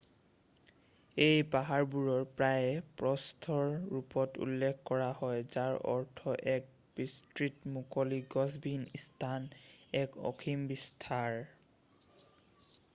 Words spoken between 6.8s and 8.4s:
বিস্তৃত মুকলি